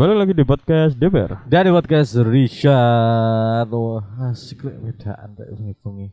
[0.00, 1.44] Balik lagi di podcast DPR.
[1.44, 3.68] Dari podcast Richard.
[3.68, 6.08] Wah asik lek bedaan tak bengi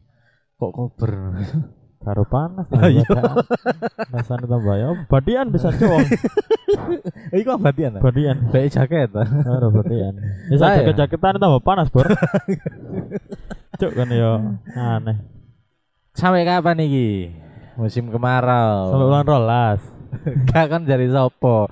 [0.60, 1.40] Kok kober?
[2.04, 3.08] Karo panas Ayo.
[4.12, 4.92] Rasanya tambah ya.
[5.08, 6.04] Badian bisa cowok.
[7.40, 8.04] Iku abadian ta?
[8.04, 8.52] Badian.
[8.52, 9.24] Baik jaket ta?
[9.24, 10.20] Karo badian.
[10.52, 10.84] Ya Saya.
[10.84, 12.12] jaket-jaketan tambah panas bor.
[13.80, 14.52] Cuk kan ya.
[14.76, 15.16] Aneh.
[16.12, 17.32] Sampai kapan iki?
[17.80, 18.92] Musim kemarau.
[18.92, 19.80] Sampai bulan rolas.
[20.52, 21.72] Gak kan dari sopo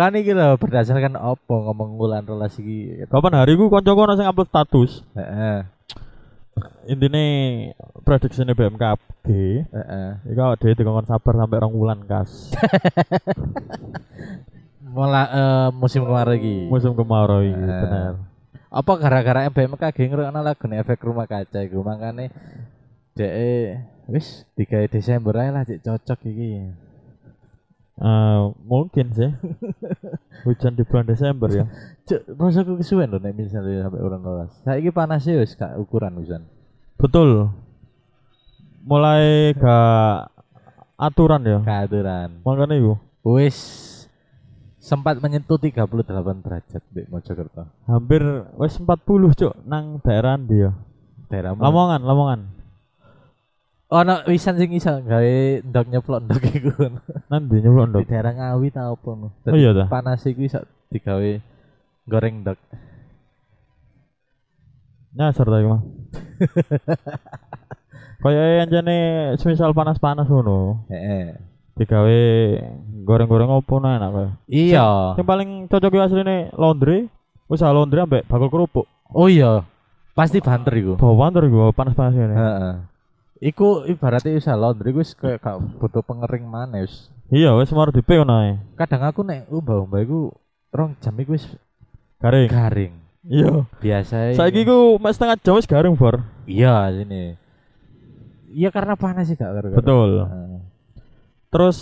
[0.00, 3.04] Kan iki lho berdasarkan opo ngomong bulan rolas iki?
[3.04, 5.04] Kapan hari ku konco ono sing upload status.
[5.12, 5.68] Heeh.
[6.88, 7.24] Intinya
[8.00, 9.28] prediksinya BMKG
[9.68, 10.08] Heeh.
[10.32, 12.48] Iku awak dhewe dikongkon sabar sampai rong wulan kas.
[14.96, 16.72] Mulai eh, musim kemarau iki.
[16.72, 18.24] Musim kemarau iki bener.
[18.72, 21.84] Apa gara-gara BMKG ngrungokno lagune efek rumah kaca iku?
[21.84, 22.32] Makane
[23.20, 23.36] dek
[24.08, 26.88] wis digawe Desember ae lah cek cocok iki.
[28.00, 29.28] Eh, Mungkin sih
[30.48, 31.68] Hujan di bulan Desember ya
[32.08, 34.56] Cek rasaku kesuwen lho nek misalnya sampai urang rolas.
[34.64, 36.48] Saiki panas ya wis gak ukuran wisan.
[36.96, 37.52] Betul
[38.80, 40.32] Mulai gak
[40.96, 42.40] aturan ya Keaturan.
[42.40, 43.56] Makanya itu Wis
[44.80, 45.84] sempat menyentuh 38
[46.40, 47.68] derajat di Mojokerto.
[47.84, 48.24] hampir
[48.56, 48.96] wes 40
[49.36, 50.72] cuk nang daerah dia.
[51.28, 51.60] Daerahmu.
[51.60, 52.40] Lamongan, Lamongan.
[53.90, 55.34] Ono wisan sing iso gawe
[55.66, 56.70] ndok nyeplok ndok iku.
[57.26, 58.02] Nanti nyeblok Di ndok.
[58.06, 59.28] daerah Ngawi ta opo no.
[59.50, 59.90] Oh iya ta?
[59.90, 60.62] Panas iku iso
[60.94, 61.30] digawe
[62.06, 62.58] goreng ndok.
[65.18, 65.82] Nyasar ta iku mah.
[68.22, 68.96] Kayak anjane
[69.40, 71.32] semisal panas-panas ngono, Heeh.
[71.80, 72.18] digawe
[73.00, 74.28] goreng-goreng opo nah enak kae.
[74.44, 75.16] Iya.
[75.16, 77.08] Yang paling cocok iki asline laundry,
[77.48, 78.84] usaha laundry ambek bakul kerupuk.
[79.16, 79.64] Oh iya.
[80.12, 81.00] Pasti banter iku.
[81.00, 82.36] Bawa banter iku panas-panas ini.
[82.36, 82.74] Heeh.
[83.40, 87.08] Iku ibaratnya bisa laundry wis kayak gak butuh pengering mana wis.
[87.32, 88.60] Iya, wes mau di ngono ae.
[88.76, 90.28] Kadang aku nek umbah-umbah iku
[90.68, 91.48] rong jam iku wis
[92.20, 92.52] Garing.
[92.52, 92.92] garing.
[93.24, 93.64] Iya.
[93.80, 94.36] Biasa.
[94.36, 96.20] Saiki ku mek setengah jam wis garing, Bor.
[96.44, 97.32] iya sini.
[98.52, 99.72] Iya karena panas sih gak karo.
[99.72, 100.10] Betul.
[101.48, 101.78] Terus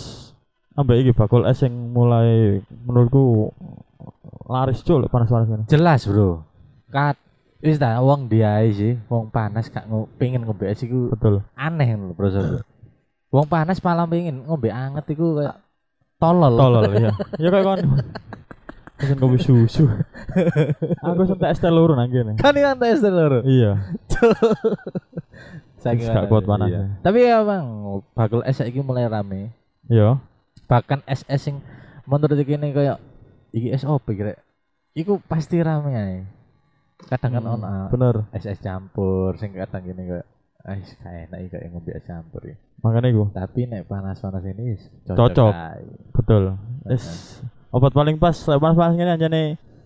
[0.79, 3.51] ambek iki bakul es yang mulai menurutku
[4.47, 5.65] laris cuk lek panas-panas ini.
[5.67, 6.47] Jelas, Bro.
[6.87, 7.19] Kat
[7.59, 9.83] wis ta wong dia sih, wong panas gak
[10.15, 11.43] pengen ngombe es iku Betul.
[11.59, 12.63] aneh lho, Bro.
[13.29, 15.59] Wong panas malah pengen ngombe anget iku kayak
[16.17, 16.55] tolol.
[16.55, 17.11] Tolol ya.
[17.37, 17.79] Ya kayak kon.
[18.99, 19.87] Pesen kopi susu.
[20.99, 22.35] Aku sentak es teh loro nang kene.
[22.35, 23.39] Kan yang tes lho.
[23.47, 23.95] Iya.
[25.83, 26.83] Saking Gak kuat panas iya.
[26.83, 26.85] ya.
[26.99, 27.63] Tapi ya bang,
[28.11, 29.55] bakul es saiki mulai rame.
[29.87, 30.19] Iya.
[30.67, 31.63] Bahkan es es sing
[32.03, 32.99] menurut iki kayak
[33.55, 34.35] iki es opo kira?
[34.91, 36.38] Iku pasti rame ae.
[37.07, 38.15] Kadang kan Hmm, ono Bener.
[38.33, 40.27] es es campur, sing kadang gini kayak
[40.59, 42.59] Ah, kayak enak kayak ngombe es campur ya.
[42.83, 43.31] Makanya iku.
[43.31, 44.75] Tapi nek panas-panas ini
[45.07, 45.51] Cocok.
[46.11, 46.43] Betul.
[46.91, 47.39] Es
[47.71, 49.43] obat paling pas lek panas-panas ngene anjane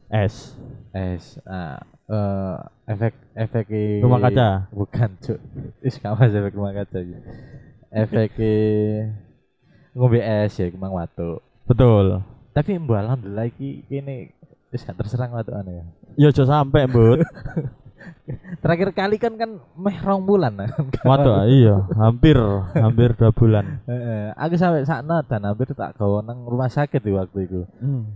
[0.09, 0.57] es.
[0.89, 2.57] Es ah eh
[2.89, 3.65] efek efek
[4.01, 4.49] Rumah kaca.
[4.69, 5.39] bukan cuk
[5.79, 7.15] is mas efek rumah kaca iki
[7.89, 8.31] efek
[9.95, 12.19] ngombe es ya kemang watu Betul.
[12.51, 14.35] tapi mbak alhamdulillah iki kene
[14.73, 15.85] wis gak terserang watu aneh ya
[16.15, 17.21] Ya aja sampe, Mbut.
[18.59, 20.71] terakhir kali kan kan meh rong bulan kan
[21.05, 22.35] Waduh, iya, hampir
[22.73, 23.83] hampir dua bulan.
[23.83, 28.07] Heeh, aku sampai sakno dan hampir tak gawa nang rumah sakit di waktu itu Hmm.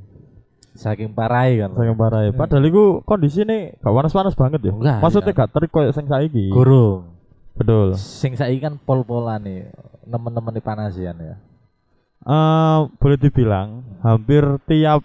[0.74, 2.32] saking parah kan Saking parah ya.
[2.32, 4.72] Padahal iku kondisi ini gak panas-panas banget ya.
[4.72, 5.44] Enggak, Maksudnya enggak.
[5.44, 6.46] gak terik koyo sing saiki.
[6.50, 7.02] gurung
[7.54, 7.88] Betul.
[7.94, 9.68] sing saiki kan pol-polan nih
[10.04, 11.36] nemen-nemen di panasian ya
[12.20, 15.02] Eh boleh dibilang hampir tiap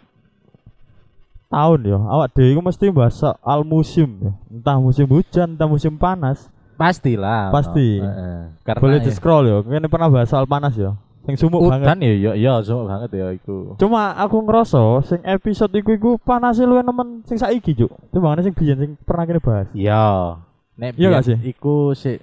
[1.53, 4.33] tahun ya awak dhewe iku mesti bahas soal musim ya.
[4.49, 6.49] Entah musim hujan, entah musim panas.
[6.73, 8.01] pastilah Pasti.
[8.01, 8.09] no.
[8.11, 8.41] Heeh.
[8.65, 9.57] karena boleh ya- di scroll ya.
[9.63, 10.97] Kene pernah bahas soal panas ya.
[11.23, 11.87] Sing sumuk banget.
[11.87, 13.79] Udan ya ya ya sumuk banget ya iku.
[13.79, 17.93] Cuma aku ngerasa sing episode iku iku panasnya luwih nemen sing saiki, Cuk.
[18.11, 19.71] Timbangane sing biyen sing pernah kene bahas.
[19.71, 20.43] Iya.
[20.75, 21.37] Nek Iya gak sih?
[21.47, 22.19] Iku sih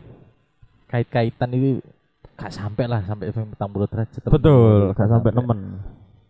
[0.85, 1.79] kait-kaitan itu
[2.35, 3.55] gak sampai lah sampai 40
[3.87, 4.21] derajat.
[4.27, 5.59] Betul, gak sampai nemen.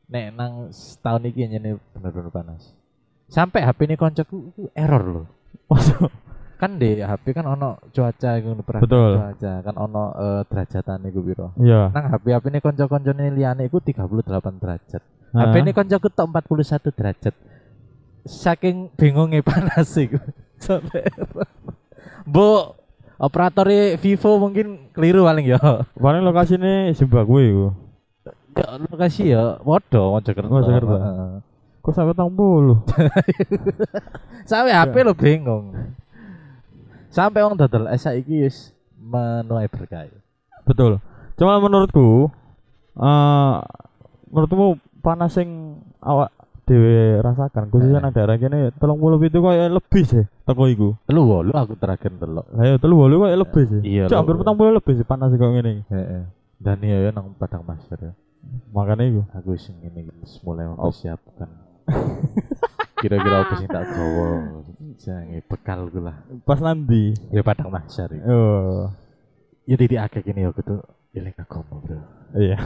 [0.05, 2.77] Nek nang setahun iki nih bener-bener panas.
[3.29, 5.27] Sampai HP ini koncoku error loh.
[6.59, 9.11] Kan di HP kan ono cuaca iku perhatian Betul.
[9.15, 11.47] cuaca, kan ono eh, derajatan iku piro.
[11.55, 11.87] Iya.
[11.95, 14.99] Nang HP HP ini konco-koncone liyane iku 38 derajat.
[14.99, 15.39] Heeh.
[15.39, 17.35] HP ini koncoku tok 41 derajat.
[18.27, 20.11] Saking bingungnya panas sih.
[20.59, 21.07] Sampai
[22.27, 22.75] Bu
[23.15, 25.87] operator Vivo mungkin keliru paling ya.
[25.95, 27.67] Paling lokasi ini Zimbabwe iku.
[28.59, 30.51] Ya, Lokasi ya waduh Mojokerto.
[30.51, 30.97] Mojokerto.
[31.79, 32.83] Kok sampai tang puluh?
[34.49, 35.71] Sampai HP lo bingung.
[37.09, 40.05] Sampai wong dodol es saiki wis menuai berkah.
[40.67, 40.99] Betul.
[41.39, 42.29] Cuma menurutku
[42.99, 43.55] eh
[44.29, 46.35] menurutmu panas sing awak
[46.67, 48.03] dhewe rasakan khususnya Eh.
[48.03, 50.89] nang daerah kene 30 itu koyo lebih sih teko iku.
[51.07, 52.45] Telu wolu aku terakhir delok.
[52.53, 53.81] Lah ya 30 koyo lebih sih.
[53.81, 54.17] Iya, lho.
[54.19, 55.83] hampir 40 lebih sih panas kok ngene iki.
[55.89, 56.23] Heeh.
[56.59, 58.13] Dan iya ya nang Padang Master ya.
[58.75, 59.21] Makane iku.
[59.33, 61.68] Aku sing ngene wis mulai mempersiapkan.
[63.03, 64.27] Kira-kira apa sing tak gawa
[64.99, 66.19] jange bekal ku lah.
[66.43, 67.15] Pas nanti.
[67.31, 68.23] Ya Padang Master iki.
[68.27, 68.91] Oh.
[69.63, 70.83] Ya di akeh kene ya kudu
[71.15, 71.99] eling agama, Bro.
[72.35, 72.59] Iya.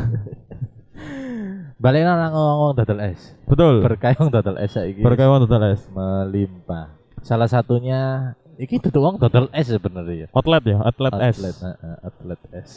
[1.84, 3.36] Balik nang ngomong dodol es.
[3.44, 3.84] Betul.
[3.84, 5.04] Berkah wong dodol es saiki.
[5.04, 5.84] Berkah wong total es.
[5.92, 6.96] melimpah.
[7.20, 10.28] Salah satunya iki duduk wong dodol es sebenarnya ya.
[10.32, 11.38] Outlet ya, outlet es.
[11.42, 12.72] Atlet, heeh, atlet es.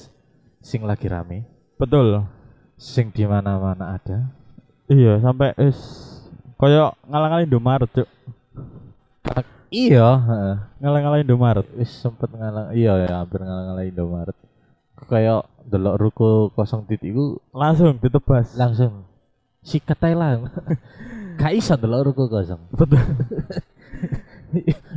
[0.59, 1.47] Sing lagi rame,
[1.79, 2.27] Betul.
[2.75, 4.35] sing di mana-mana ada.
[4.91, 5.79] Iya, sampai is
[6.57, 8.09] koyo ngalang-alang Indomaret, Cuk.
[9.69, 10.57] Iya, heeh.
[10.81, 11.67] Ngalang-alang Indomaret.
[11.75, 14.37] Wis sempet ngalang iya ya hampir ngalang-alang Indomaret.
[15.07, 18.57] Kayak delok ruko kosong titik iku Langsung ditebas.
[18.57, 19.05] langsung
[19.61, 20.41] sikat ae lah.
[21.41, 22.63] Gak iso delok ruko kosong.
[22.73, 23.03] Betul.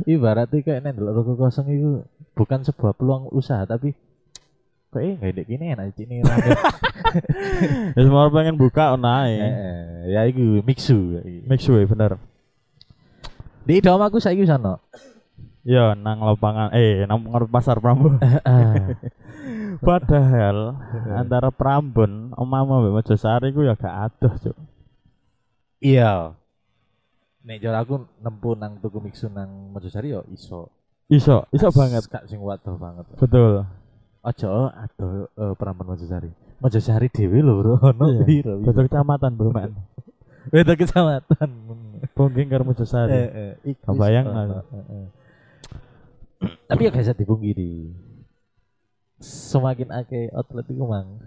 [0.08, 1.90] Ibaratnya kayak nek delok ruko kosong itu
[2.32, 3.92] bukan sebuah peluang usaha tapi
[4.90, 6.50] kayak nggak ada gini enak ini rame.
[7.96, 9.40] Ya semua pengen buka naik.
[9.40, 11.20] Eh, ya iku mixu ya.
[11.46, 12.20] Make sure bener.
[13.66, 14.78] Di dom aku saiki sana.
[15.60, 18.16] Ya nang lapangan eh nang pasar Prambon.
[19.86, 20.76] Padahal
[21.16, 24.56] antara Prambon, Omama mbek Mojosari ku ya gak adoh, Cuk.
[25.80, 26.36] Iya.
[27.40, 30.68] Nek jare aku nempuh nang tuku mixu nang Mojosari yo iso.
[31.08, 32.04] Iso, iso banget.
[32.08, 33.08] Kak sing waduh banget.
[33.16, 33.64] Betul.
[34.20, 36.32] Aja aduh uh, Prambon Mojosari.
[36.60, 37.72] Mojosari dhewe lho, Bro.
[37.96, 38.22] Ono Iya.
[38.24, 38.54] piro?
[38.60, 39.72] Betul kecamatan, Bro, men.
[40.52, 41.48] Beda kecamatan.
[42.12, 43.12] Pungging karo Mojosari.
[43.12, 45.06] Eh, eh, iku Kebayang eh.
[46.68, 47.92] Tapi ya bisa dipungkiri.
[49.20, 51.20] Semakin akeh outlet iku mang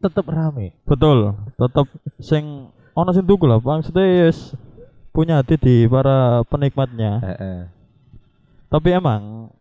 [0.00, 0.72] tetep rame.
[0.88, 1.36] Betul.
[1.54, 1.86] Tetep
[2.18, 4.56] sing ono sing tuku lah, maksudnya yes,
[5.12, 7.20] punya hati di para penikmatnya.
[7.20, 7.60] Heeh.
[8.72, 9.52] Tapi emang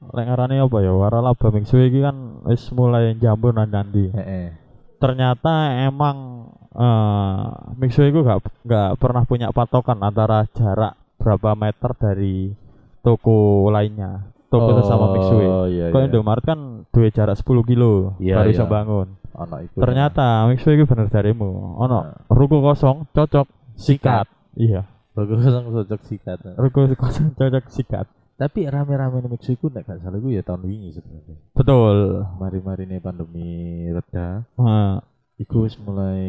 [0.00, 0.92] lek apa ya?
[0.92, 4.12] Waralaba mingsu iki kan wis mulai jambur nang nanti.
[4.12, 4.52] Heeh.
[5.00, 7.44] Ternyata emang eh
[7.80, 12.52] mingsu itu gak gak pernah punya patokan antara jarak berapa meter dari
[13.00, 14.32] toko lainnya.
[14.52, 15.36] Toko sama mingsu.
[15.40, 15.88] Oh iya.
[15.90, 16.06] Kok iya.
[16.12, 18.54] Indomaret kan duwe jarak 10 kilo Iya, baru iya.
[18.54, 19.08] bisa bangun.
[19.36, 19.76] Ono iku.
[19.80, 21.76] Ternyata mingsu itu bener darimu.
[21.80, 22.16] Ono Nah.
[22.30, 24.28] ruko kosong cocok sikat.
[24.56, 24.84] Iya.
[25.16, 26.38] bagus langsung cocok sikat.
[26.60, 28.06] Ruko kosong cocok sikat.
[28.36, 31.36] Tapi rame-rame nih mixu iku nek gak salah iku ya tahun wingi sebenarnya.
[31.56, 31.96] Betul.
[32.36, 33.48] Mari-mari nih pandemi
[33.88, 35.00] reda, Nah,
[35.40, 36.20] iku wis mulai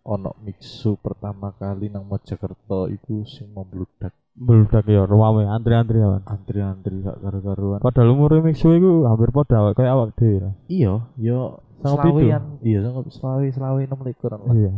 [0.00, 6.24] ono mixu pertama kali nang Mojokerto iku sing membludak Beludak ya ruame antri-antri ya.
[6.24, 7.84] antri-antri gak karu-karuan.
[7.84, 10.40] Padahal umur mixu itu hampir awak kayak awak dhewe.
[10.40, 10.54] lah.
[10.72, 12.56] Iya, yo selawian.
[12.64, 14.48] Iya, sama selawi selawi enam likur lah.
[14.56, 14.72] Iya.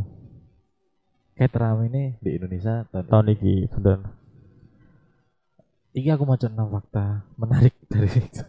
[1.38, 4.21] Kayak rame nih di Indonesia tahun, Tahun iki bener.
[5.92, 8.48] Iki aku mau enam fakta menarik dari mixu.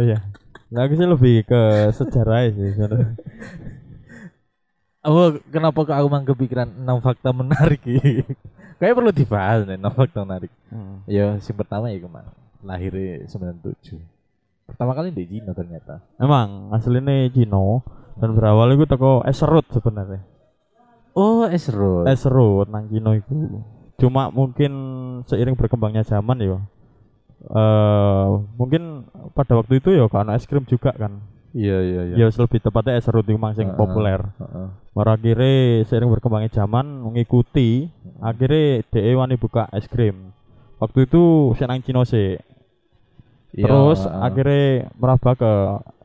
[0.00, 0.18] Iya.
[0.72, 3.14] Nah, aku sih lebih ke sejarah sih sebenarnya.
[5.04, 8.24] Oh, kenapa kok aku mang kepikiran enam fakta menarik iki?
[8.80, 10.48] Kayak perlu dibahas nih enam fakta menarik.
[10.72, 11.04] Hmm.
[11.04, 12.32] Ya, yang pertama ya ke mana?
[12.64, 14.00] Lahirnya 97.
[14.64, 16.00] Pertama kali di Cina ternyata.
[16.16, 17.84] Emang aslinya Cino
[18.16, 20.24] dan berawal itu toko es serut sebenarnya.
[21.12, 22.08] Oh, Esro.
[22.08, 23.60] Es serut nang Cino itu.
[24.00, 24.72] Cuma mungkin
[25.26, 26.58] seiring berkembangnya zaman ya.
[27.44, 29.04] eh mungkin
[29.36, 31.20] pada waktu itu ya karena es krim juga kan.
[31.54, 32.14] Iya, iya, iya.
[32.24, 33.78] Ya lebih tepatnya es serut itu mang sing Heeh.
[33.78, 34.20] populer.
[34.40, 34.66] Heeh.
[34.96, 40.32] Baru akhirnya seiring berkembangnya zaman mengikuti akhirnya DE wani buka es krim.
[40.82, 42.34] Waktu itu saya nang Cino sih.
[43.54, 44.18] Iya, Terus heeh.
[44.18, 44.66] akhirnya
[44.98, 45.52] merambah ke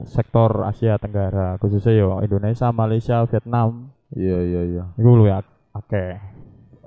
[0.06, 3.90] sektor Asia Tenggara khususnya yo Indonesia, Malaysia, Vietnam.
[4.14, 4.84] Iya, iya, iya.
[5.00, 6.20] Iku luwih ak- akeh.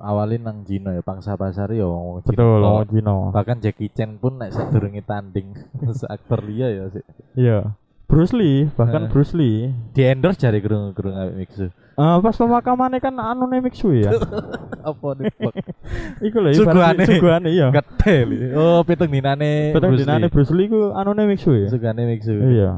[0.02, 2.34] Awalin nang Cina ya, pangsa pasar ya wong Cina.
[2.34, 3.16] Betul, wong Cino.
[3.30, 5.54] Bahkan Jackie Chan pun nek sadurunge tanding
[6.02, 7.04] seaktor dia ya sih.
[7.38, 7.78] Iya.
[8.10, 9.12] Bruce Lee, bahkan Heeh.
[9.14, 9.72] Bruce Lee.
[9.96, 11.72] Di endorse jari gerung-gerung awake mixu.
[11.92, 14.12] Eh pas pemakamannya kan anu Mixu ya.
[14.88, 15.32] Apa nih?
[16.28, 16.98] Iku lho Suguhane.
[16.98, 17.68] ibaratnya suguhane iya.
[17.72, 18.36] Gede li.
[18.52, 19.72] Oh, pitung dinane.
[19.72, 20.28] Bruce dinane.
[20.28, 21.68] Bruce Lee ku anu Mixu ya.
[21.72, 22.36] Sugane mixu.
[22.36, 22.76] Iya.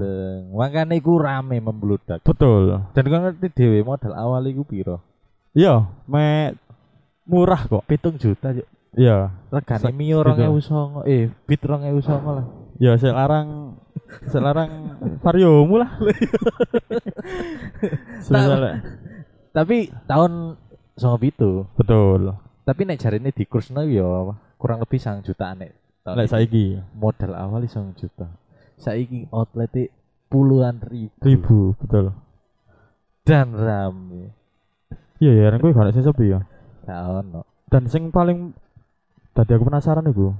[0.55, 2.23] Makane iku rame membludak.
[2.23, 2.79] Betul.
[2.95, 4.99] Dan kau ngerti dhewe modal awal iku piro?
[5.55, 6.55] Iya, me
[7.25, 7.83] murah kok.
[7.89, 8.69] Pitung juta yuk.
[8.95, 9.35] Iya.
[9.51, 10.31] Regane Sa- mio gitu.
[10.31, 12.47] 2009 eh bit 2009 lah.
[12.79, 13.79] Ya selarang
[14.31, 14.71] selarang
[15.23, 15.91] variomu lah.
[18.25, 18.83] Sebenarnya
[19.55, 20.59] Tapi tahun
[20.95, 21.67] sama itu.
[21.79, 22.35] betul.
[22.65, 24.07] Tapi nek jarine di kursno ya
[24.59, 25.75] kurang lebih sang jutaan nek.
[26.05, 26.33] Lek iki.
[26.33, 26.65] saiki
[26.97, 28.29] modal awal sang juta.
[28.77, 29.91] Saiki outlet
[30.29, 32.11] puluhan ribu, ribu betul.
[33.23, 34.35] dan rame.
[35.23, 36.43] Iya ya, kuwi gak ono sing sepi ya.
[36.85, 37.43] Gak ono.
[37.69, 38.53] Dan sing paling
[39.33, 40.31] tadi aku penasaran iku.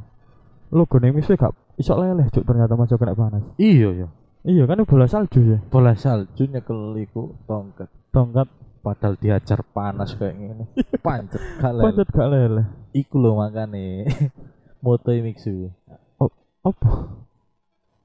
[0.71, 3.43] Logo ning Mixway gak iso leleh cuk ternyata masuk kena panas.
[3.59, 4.09] Iya ya.
[4.45, 5.59] Iya kan bola salju ya.
[5.73, 7.89] Bola salju nyekel iku tongkat.
[8.13, 8.49] Tongkat
[8.85, 10.65] Padahal diajar panas kayak gini.
[11.05, 11.85] Pancet kalian.
[11.89, 12.67] pancet gak leleh.
[12.93, 14.05] Iku lho makane
[14.85, 15.73] moto Mixu.
[16.61, 17.17] Apa?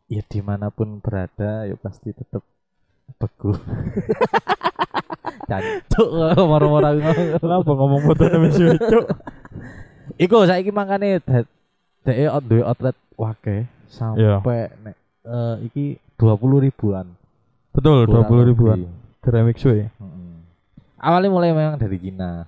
[0.07, 2.47] Ya di mana pun berada ya pasti tetap
[3.19, 3.51] beku.
[5.49, 6.91] Cancuk marah-marah
[7.41, 9.05] Kenapa ngomong motor Mixway cuk?
[10.23, 11.47] Iku saiki makane dhek
[12.29, 15.85] out duwe outlet wake sampai nek eh, iki
[16.19, 17.07] 20 ribuan.
[17.71, 18.79] Betul, kurang 20 ribuan.
[19.23, 19.87] Mixway.
[19.95, 20.43] Mm-mm.
[20.99, 22.43] Awalnya mulai memang dari Cina,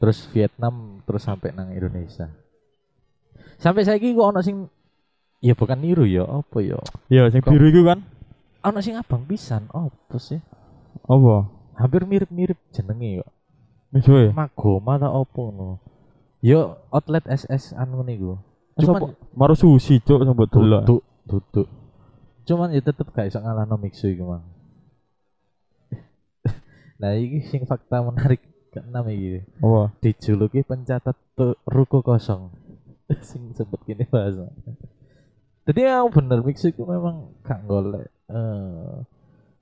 [0.00, 2.32] terus Vietnam, terus sampai nang Indonesia.
[3.60, 4.64] Sampai saiki kok ono sing
[5.44, 6.80] ya bukan niru ya, apa ya?
[7.12, 8.00] Iya, sing biru iku kan.
[8.64, 10.40] Ono sing abang pisan, apa sih?
[11.04, 11.59] Apa?
[11.80, 13.30] Hampir mirip-mirip jenenge kok.
[13.96, 14.28] Mixway.
[14.36, 15.80] Magoma ta apa ngono.
[16.44, 18.36] Yo outlet SS anu niku.
[18.76, 20.84] Cuman Cuman maru sushi cuk mbok delok.
[20.84, 21.68] duduk duduk.
[22.44, 24.44] Cuman ya tetep gak iso ngalahno Mixu iku mang.
[27.00, 29.42] nah iki sing fakta menarik keenam iki.
[29.64, 29.96] Apa?
[30.04, 31.16] dijuluki pencatat
[31.66, 32.52] ruko kosong
[33.28, 34.48] sing sempet kini bahasa
[35.64, 38.94] jadi yang bener mix itu memang gak golek eh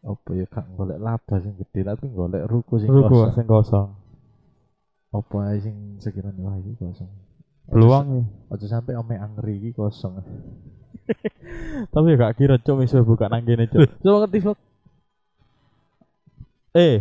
[0.08, 3.88] apa ya gak golek laba sing gede tapi golek ruko sing Ruko kosong sing kosong.
[5.08, 7.08] apa ae sing sekiranya wah iki kosong
[7.68, 8.24] Peluang ya.
[8.56, 10.16] aja sampai ome angri iki kosong
[11.92, 13.84] Tapi gak kira cuk Mixway buka nang kene cuk.
[14.00, 14.58] coba ngerti vlog
[16.76, 17.00] Eh.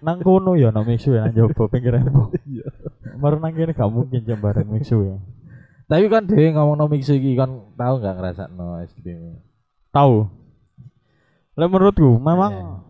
[0.00, 2.34] nang kono ya nang Mixway nang jopo pinggiranku.
[2.44, 2.66] Iya.
[3.16, 5.18] Baru nang kene gak mungkin jam bareng Mixway.
[5.84, 9.36] tapi kan dhewe ngomong no mix iki kan tahu nggak ngerasa no es krim
[9.92, 10.24] Tahu.
[11.54, 12.82] Lek menurutku memang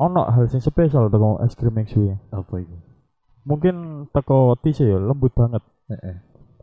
[0.00, 2.16] ono hal sing spesial teko es krim Mixway.
[2.32, 2.76] apa itu
[3.44, 5.60] Mungkin teko tise ya lembut banget.
[5.90, 6.16] Heeh.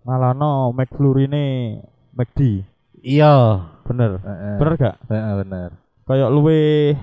[0.07, 1.75] Ngalano McFlurry ini
[2.15, 2.63] McD.
[3.03, 4.17] iya Bener.
[4.23, 4.55] Heeh.
[4.57, 4.95] Bener gak?
[5.11, 5.69] Heeh, bener
[6.09, 6.95] Kayak luwe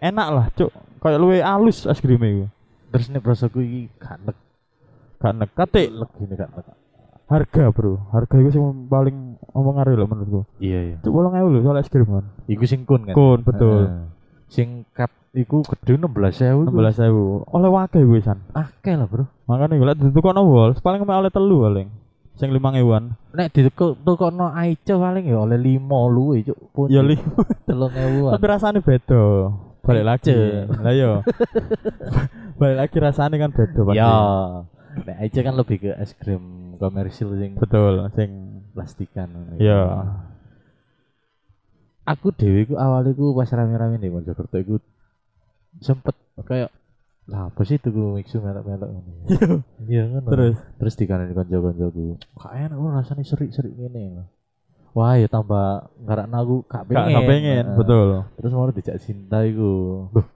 [0.00, 0.72] enak lah, cuk.
[1.04, 2.46] Kayak luwe halus es krim iku.
[2.88, 4.36] terus nih prosoku iki gak nek
[5.18, 6.78] Gak nekate leg gini gak nek
[7.28, 8.08] harga, Bro.
[8.10, 10.40] Harga itu sing paling mempengaruhi lho menurutku.
[10.58, 12.24] iya iya Cuk 8000 lho soal es krim kan.
[12.48, 13.14] Iku sing kun kan.
[13.14, 13.84] Kun, betul.
[13.86, 14.04] Heeh.
[14.48, 16.72] Sing cup iku gede 16.000 iku.
[16.72, 17.52] 16.000.
[17.52, 18.40] Oleh wakil gue san.
[18.56, 19.28] Akeh lah, Bro.
[19.44, 21.88] Makanya gue liat itu kono wol, paling oleh telu paling.
[22.38, 23.04] Sing 5000-an.
[23.34, 26.58] Nek di tokono Aice paling ya oleh 5 luwe cuk.
[26.70, 27.18] Pun Ya li,
[27.66, 28.32] 3000-an.
[28.38, 29.22] tapi rasanya beda.
[29.82, 30.36] Balik lagi.
[30.68, 31.24] Lah yo.
[32.60, 33.80] Balik lagi rasanya kan beda.
[33.96, 34.12] Ya.
[35.02, 39.28] Nek Aice kan lebih ke es krim komersil sing Betul, sing plastikan.
[39.34, 39.58] ngono.
[39.58, 39.82] ya.
[42.08, 44.80] Aku dhewe ku awalnya ku pas rame-rame nih Mojokerto iku
[45.84, 46.16] sempet
[46.46, 46.72] kayak
[47.28, 49.12] lah apa sih tuh mixu melok-melok ngono.
[49.84, 50.28] Iya ngono.
[50.32, 54.16] Terus terus dikanin konco-koncoku kak enak lu rasanya serik-serik gini
[54.96, 58.08] wah ya tambah ngarak aku kak pengen gak pengen, betul.
[58.40, 60.26] terus mau dijak cinta iku Loh,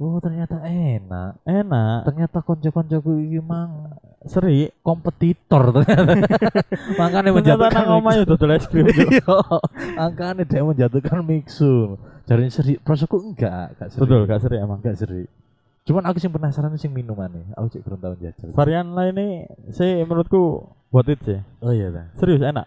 [0.00, 1.42] oh ternyata enak.
[1.46, 3.94] Enak, ternyata konco-koncoku iki mang
[4.26, 4.72] seri.
[4.80, 6.14] kompetitor ternyata.
[7.00, 8.88] Makanya menjatuhkan nang omah ya dodol es krim.
[8.92, 9.36] Iya.
[9.96, 12.00] Makanya dia menjatuhkan mixu.
[12.24, 12.80] Cari seri.
[12.80, 14.00] Prosoku enggak gak seri.
[14.02, 14.78] Betul, gak seri emang.
[14.80, 15.22] enggak seri.
[15.84, 18.48] Cuman aku sih penasaran sing minumannya aku cek belum tahu jajal.
[18.56, 19.28] Varian lain ini
[19.68, 21.40] sih menurutku buat itu sih.
[21.60, 22.64] oh iya dah Serius enak.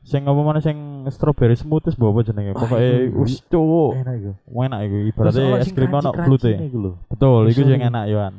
[0.00, 2.56] Sing apa mana sing strawberry smoothies bawa apa jenenge?
[2.56, 3.20] Pokoknya iya.
[3.20, 3.92] us cuk.
[4.00, 6.92] enak iku Enak iku ibaratnya es krim ono iku lho.
[7.12, 8.34] Betul, iku sing enak yoan.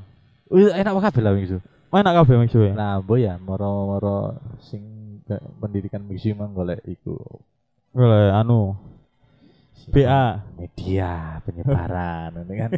[0.50, 1.58] Wih, enak apa kabeh lah mingsu.
[1.92, 2.72] Enak kabeh mixue.
[2.74, 4.82] Nah, boy ya moro-moro sing
[5.62, 7.16] pendidikan mingsu mang golek iku.
[7.94, 8.76] Boleh anu
[9.92, 10.26] BA.
[10.58, 12.72] media penyebaran ini kan.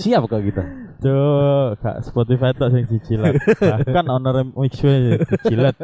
[0.00, 0.62] Siap kok gitu.
[1.00, 3.36] Cuk, gak Spotify tok sing cicilan.
[3.58, 5.76] Bahkan owner mixue cicilan.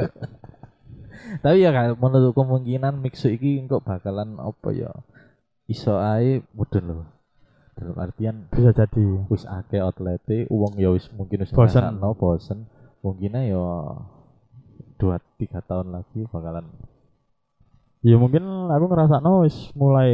[1.42, 4.90] Tapi ya kan menurut kemungkinan mixu iki kok bakalan apa ya?
[5.66, 7.04] Iso ae mudun lho.
[7.76, 9.04] Dalam artian Bisa jadi.
[9.28, 11.82] wis akeh outlete, uang ya wis mungkin wis Bosen.
[11.92, 12.58] ngrasakno, bosen.
[13.04, 13.64] Mungkin ya
[14.96, 16.64] dua tiga tahun lagi bakalan
[18.00, 20.10] Ya mungkin aku ngerasa wis mulai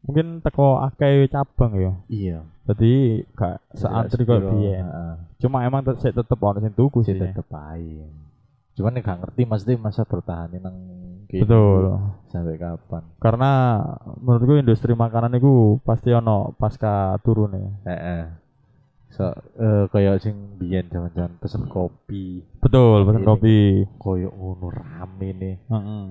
[0.00, 1.92] mungkin teko akeh cabang ya.
[2.08, 4.86] iya Jadi gak seantri kok biyen.
[5.36, 7.20] Cuma emang sik tetep ono sing tuku sih sih.
[7.20, 8.06] tetep ae.
[8.80, 10.76] Cuman nek gak ngerti maksudnya masa bertahan nang
[11.28, 12.00] kene Betul.
[12.32, 13.04] sampai kapan.
[13.20, 13.50] Karena
[14.16, 17.70] menurutku industri makanan itu pasti ono pasca turun ya.
[17.86, 18.22] Heeh.
[19.10, 23.84] So, eh kayak sing biyen jaman-jaman pesen kopi, Betul, pesen kopi.
[23.98, 25.56] koyo ngono rame nih.
[25.68, 26.04] Heeh.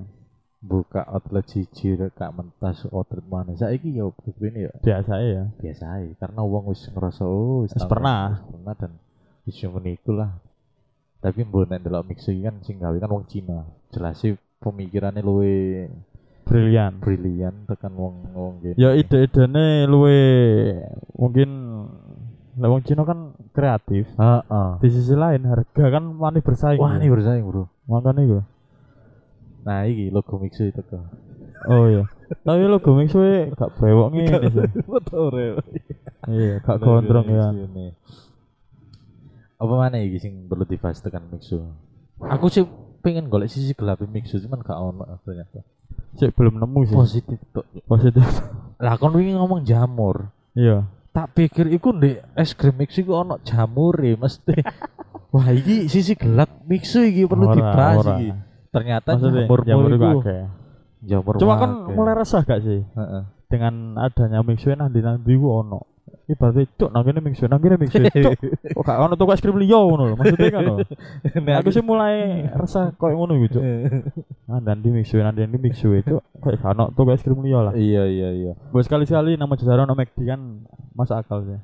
[0.60, 4.12] buka outlet siji rek gak mentas outlet mana saiki ya
[4.44, 8.36] ini ya biasa ya biasa aja karena uang wis ngerasa oh Wis pernah.
[8.36, 8.92] wis pernah dan
[9.48, 10.36] wis yo meniku lah
[11.20, 13.68] tapi mbok nek delok mix iki kan sing gawe kan wong Cina.
[13.92, 15.88] Jelas sih pemikirannya luwe
[16.48, 20.18] brilian brilian tekan wong wong gini ya ide-idene luwe
[21.14, 21.50] mungkin
[22.60, 24.10] lah wong Cina kan kreatif.
[24.18, 24.70] Heeh.
[24.82, 26.82] Di sisi lain harga kan wani bersaing.
[26.82, 27.08] Wah ya.
[27.08, 27.70] bersaing bro.
[27.90, 28.44] Makanya gue
[29.68, 31.04] nah iki logo mix itu kok
[31.68, 32.04] oh iya.
[32.46, 35.34] Tapi lo gue mix we gak bewok ngene sih betul
[36.30, 37.52] iya gak gondrong ya
[39.60, 41.60] apa mana iki sing perlu dibahas tekan mixu?
[42.24, 42.64] Aku sih
[43.04, 45.60] pengen golek sisi gelap mixu cuman gak ono ternyata.
[46.16, 46.96] Sih belum nemu sih.
[46.96, 48.24] Positif tuh positif.
[48.80, 50.32] Lah kon wingi ngomong jamur.
[50.56, 50.88] Iya.
[51.12, 54.56] Tak pikir iku ndek es krim mixu iku ono jamur ya mesti.
[55.36, 58.16] Wah iki sisi gelap mixu iki perlu Ora, dibahas ora.
[58.18, 58.30] iki.
[58.70, 60.20] Ternyata maksudnya jamur jamur itu iku
[61.00, 62.84] jamur cuma kan mulai resah gak sih?
[62.84, 63.24] Heeh.
[63.50, 65.99] dengan adanya mixue nanti nanti gue ono
[66.30, 68.38] ibaratnya cuk nang kene mixue nang kene mixue cuk
[68.78, 70.76] kok gak ono toko es krim liya ngono lho maksudnya kan lho.
[71.46, 73.64] Nah, aku sih mulai resah koyo ngono cuk.
[74.50, 76.22] Nah nanti mixue nanti nanti mixue cuk.
[76.22, 77.74] Kok gak ono toko es krim liya lah.
[77.74, 78.52] Iya iya iya.
[78.70, 80.42] Bos sekali sekali nama jasa ono McD kan
[80.94, 81.60] masuk akal sih.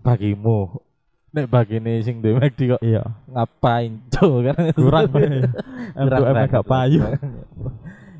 [0.00, 0.80] Bagimu.
[1.36, 3.04] Nek bagine sing dhewe McD kok iya.
[3.28, 4.40] ngapain cuk?
[4.40, 4.56] Kan?
[4.72, 5.04] Kurang.
[5.92, 7.04] Kurang gak payu.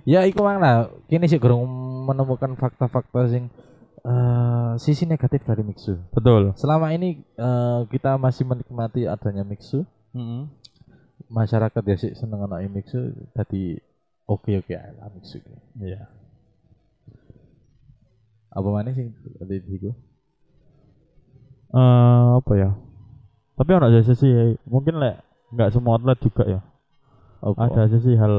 [0.05, 0.93] Ya iku mang lah.
[1.09, 1.65] Kini sih kurang
[2.07, 3.49] menemukan fakta-fakta sing
[4.07, 5.99] eh, sisi negatif dari mixu.
[6.15, 6.55] Betul.
[6.55, 9.83] Selama ini eh, kita masih menikmati adanya mixu.
[11.27, 13.77] Masyarakat ya sih seneng anak mixu tadi
[14.31, 15.43] oke oke lah mixu
[15.83, 16.07] iya.
[18.55, 19.91] Apa mana sih tadi itu
[21.75, 22.71] eh apa ya?
[23.59, 25.21] Tapi ono aja sih mungkin lek
[25.53, 26.61] nggak semua outlet juga ya.
[27.45, 27.69] Apa?
[27.69, 28.37] Ada aja sih hal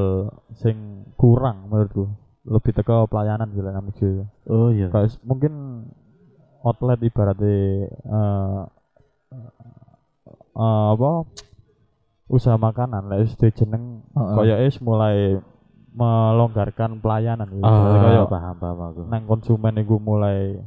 [0.58, 2.10] sing kurang menurutku
[2.48, 5.84] lebih teko pelayanan gitu lah gitu oh iya kayak mungkin
[6.64, 8.62] outlet ibaratnya eh
[10.56, 11.28] eh, apa
[12.28, 14.36] usaha makanan lah duwe jeneng Heeh.
[14.36, 15.40] kayak es mulai
[15.98, 17.66] melonggarkan pelayanan gitu.
[17.66, 20.62] Jadi kayak paham paham aku nang konsumen iku mulai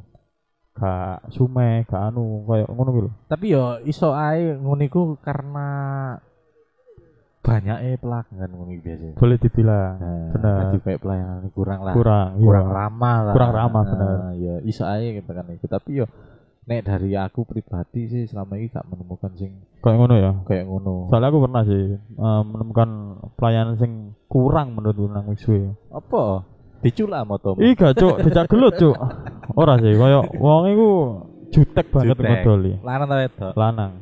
[0.80, 4.80] gak sume gak anu kayak ngono gitu tapi yo iso ae ngono
[5.20, 5.68] karena
[7.40, 10.56] banyak eh pelanggan ngono biasa boleh dibilang Nah, bener.
[10.60, 11.94] tadi kayak pelayanan kurang lah.
[11.96, 12.76] Kurang kurang iya.
[12.76, 13.34] ramah lah.
[13.34, 13.82] Kurang ramah.
[13.88, 15.48] Nah, ya iso aja gitu kan.
[15.48, 16.06] Itu tapi yo
[16.68, 20.32] nek dari aku pribadi sih selama ini gak menemukan sing kayak ngono ya?
[20.44, 21.08] kayak ngono.
[21.08, 22.88] Soalnya aku pernah sih eh, menemukan
[23.40, 23.92] pelayanan sing
[24.28, 26.44] kurang menurutku nang Mixue apa?
[26.84, 27.60] Diculak motomu?
[27.60, 28.96] Ih gak cuk, dijak gelut cuk.
[29.60, 30.88] Ora sih, koyo wong iku
[31.50, 32.78] jutek banget ngodoli.
[32.84, 33.52] lanang ta wedok?
[33.58, 33.92] Lanang.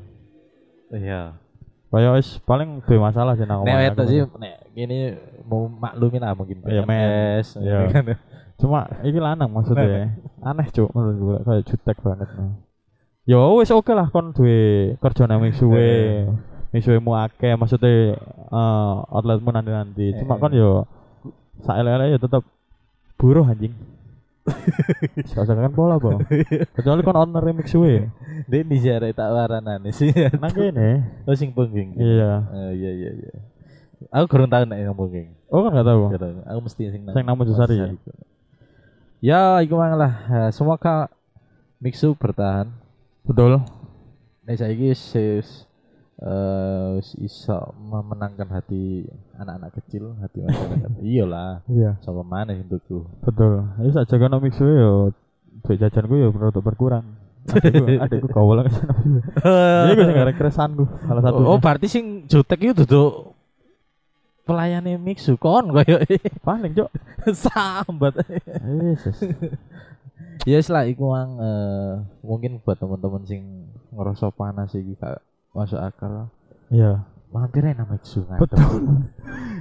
[0.92, 1.36] iya
[1.88, 4.04] Koyo wis paling duwe masalah sih nang nek aku.
[4.04, 5.16] sih nek gini
[5.48, 7.00] mau maklumin lah mungkin Iya, men.
[7.00, 7.78] PMS, Iya.
[7.88, 8.04] kan.
[8.60, 10.12] Cuma iki lanang maksudnya.
[10.44, 12.28] Aneh cuk menurutku lek koyo jutek banget.
[12.36, 12.52] nah.
[13.24, 16.28] Ya wis oke lah kon duwe kerja nang Mixue.
[16.68, 20.12] Mixue mu akeh maksudnya eh outletmu nanti-nanti.
[20.20, 20.40] Cuma Eh.
[20.40, 20.84] kan yo
[21.64, 22.44] saelele ya tetep
[23.16, 23.72] buruh anjing.
[25.28, 26.24] Usah kan pola, Bang.
[26.72, 28.08] Kecuali kon owner Mixue.
[28.44, 31.02] Dia di jare tak waranane sih Nang kene.
[31.24, 32.32] oh sing pengging Iya.
[32.48, 33.32] Eh, iya iya iya
[34.08, 36.02] aku kurang tahu nek yang pengging Oh kan gak tahu.
[36.12, 36.34] Gak tahu.
[36.44, 37.88] aku mesti sing nang Sing nang Mojosari ya?
[39.18, 41.08] ya iku mang lah Eh, semoga
[41.78, 42.70] Mixu bertahan
[43.22, 43.62] Betul.
[44.42, 45.50] nek saiki wis wis
[46.18, 53.62] eh wis iso memenangkan hati anak-anak kecil hati masyarakat iyalah Iya, sama mana untukku betul.
[53.78, 55.14] Ya saja kan mix yo
[55.62, 57.06] duit jajanku yo rada berkurang.
[57.98, 58.92] Adikku gaul ke sana.
[59.84, 61.40] Iya gue sing garek keresanku salah satu.
[61.42, 63.32] oh berarti sing jutek itu duduk
[64.44, 66.00] pelayane Mixu kon koyo
[66.40, 66.90] paling cok.
[67.44, 68.14] sambat
[68.64, 69.20] Yesus.
[70.44, 73.42] ya wis lah iku mang eh, mungkin buat teman-teman sing
[73.90, 75.20] ngerasa panas iki gak
[75.52, 76.32] masuk akal
[76.68, 77.04] Iya.
[77.28, 79.04] mampir aja nama Mixu Betul.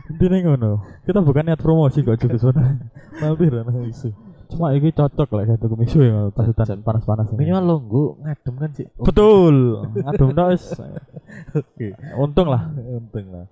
[0.07, 0.71] Intinya ngono.
[1.03, 2.87] Kita bukan niat promosi kok juga sebenarnya.
[3.19, 4.11] mampir aja nama Mixu
[4.47, 7.37] Cuma ini cocok lah kayak tuku mixu ya pas hutan panas-panas ini.
[7.43, 9.83] minimal longgo ngadem kan sih Betul.
[10.31, 10.65] Ndak wis.
[11.51, 11.87] Oke.
[12.15, 12.71] Untung lah.
[12.73, 13.45] untung lah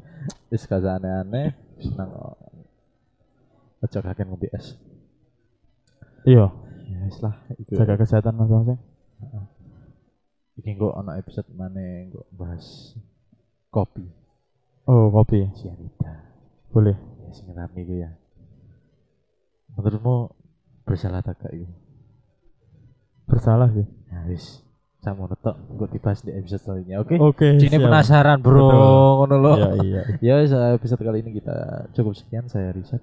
[0.47, 2.09] wis gak usah aneh-aneh senang
[3.77, 4.79] ojo kakek ngopi es
[6.23, 6.49] Iya.
[6.85, 7.35] ya wis lah
[7.67, 8.79] Jaga kesehatan masing-masing.
[10.55, 12.95] iki engko ana episode mana engko bahas
[13.67, 14.07] kopi
[14.87, 15.45] Oh, kopi.
[15.53, 16.23] cyanida
[16.71, 16.95] Boleh.
[16.95, 18.15] ya sing rame ya
[19.75, 20.31] menurutmu
[20.85, 21.67] bersalah tak gak iku
[23.25, 23.85] Bersalah sih.
[24.07, 24.61] ya wis
[25.01, 27.47] sama tok engko dibahas di episode selanjutnya oke Oke.
[27.57, 27.85] Sini siap.
[27.85, 28.69] penasaran bro
[29.21, 30.01] ngono lho Iya, iya.
[30.29, 31.55] ya wis, episode kali ini kita
[31.93, 33.01] cukup sekian saya Richard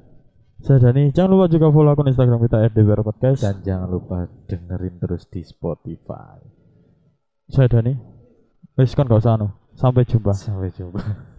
[0.62, 3.42] Saya Dani, jangan lupa juga follow akun Instagram kita @dbr podcast.
[3.42, 6.38] Dan jangan lupa dengerin terus di Spotify.
[7.50, 7.98] Saya Dani.
[8.78, 9.50] Wis kan gak usah anu.
[9.74, 10.30] Sampai jumpa.
[10.30, 11.02] Sampai jumpa.